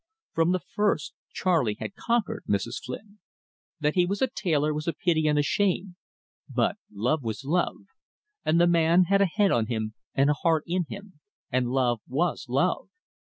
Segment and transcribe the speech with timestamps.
[0.33, 2.83] From the first Charley had conquered Mrs.
[2.83, 3.19] Flynn.
[3.79, 5.95] That he was a tailor was a pity and a shame,
[6.49, 7.77] but love was love,
[8.43, 11.19] and the man had a head on him and a heart in him;
[11.51, 12.89] and love was love!